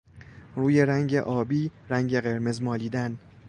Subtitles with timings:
[0.55, 3.17] روی رنگ آبی رنگ قرمز مالیدن